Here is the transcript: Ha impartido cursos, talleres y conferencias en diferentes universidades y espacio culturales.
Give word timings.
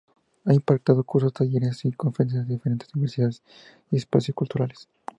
Ha 0.45 0.51
impartido 0.55 1.03
cursos, 1.03 1.31
talleres 1.31 1.85
y 1.85 1.91
conferencias 1.91 2.41
en 2.41 2.49
diferentes 2.55 2.89
universidades 2.95 3.43
y 3.91 3.97
espacio 3.97 4.33
culturales. 4.33 4.89